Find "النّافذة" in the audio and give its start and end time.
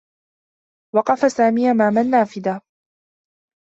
1.97-2.61